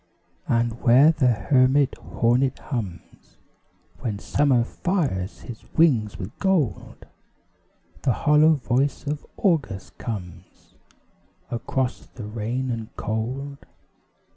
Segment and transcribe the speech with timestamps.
[0.47, 3.37] And where the hermit hornet hums,
[3.99, 7.05] When Summer fires his wings with gold,
[8.01, 10.73] The hollow voice of August comes,
[11.51, 13.59] Across the rain and cold.